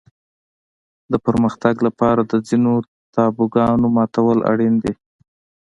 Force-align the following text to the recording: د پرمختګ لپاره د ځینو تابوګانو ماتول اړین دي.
د 1.11 1.13
پرمختګ 1.25 1.75
لپاره 1.87 2.21
د 2.31 2.33
ځینو 2.47 2.73
تابوګانو 3.15 3.87
ماتول 3.95 4.37
اړین 4.51 4.75
دي. 4.83 4.93